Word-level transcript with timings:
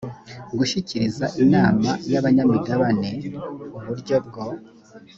gushyikiriza 0.57 1.25
inama 1.43 1.89
y 2.11 2.15
abanyamigabane 2.19 3.09
uburyo 3.87 4.17
bwo 4.27 4.45